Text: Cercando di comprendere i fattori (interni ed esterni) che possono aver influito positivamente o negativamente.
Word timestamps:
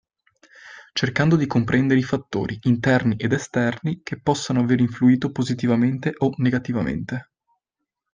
Cercando 0.95 1.35
di 1.35 1.45
comprendere 1.45 1.99
i 1.99 2.03
fattori 2.03 2.57
(interni 2.63 3.17
ed 3.17 3.33
esterni) 3.33 4.01
che 4.01 4.19
possono 4.19 4.61
aver 4.61 4.79
influito 4.79 5.29
positivamente 5.31 6.15
o 6.17 6.33
negativamente. 6.37 7.29